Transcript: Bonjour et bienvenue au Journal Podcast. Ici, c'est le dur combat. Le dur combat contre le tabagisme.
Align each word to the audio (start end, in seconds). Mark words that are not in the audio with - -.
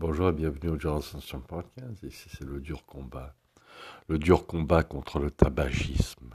Bonjour 0.00 0.30
et 0.30 0.32
bienvenue 0.32 0.70
au 0.70 0.80
Journal 0.80 1.02
Podcast. 1.46 2.02
Ici, 2.04 2.30
c'est 2.32 2.46
le 2.46 2.58
dur 2.58 2.86
combat. 2.86 3.34
Le 4.08 4.18
dur 4.18 4.46
combat 4.46 4.82
contre 4.82 5.18
le 5.18 5.30
tabagisme. 5.30 6.29